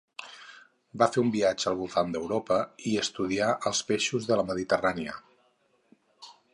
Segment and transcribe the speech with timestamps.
[1.01, 2.59] Va fer un viatge al voltant d'Europa
[2.93, 5.19] i estudià els peixos de la Mediterrània.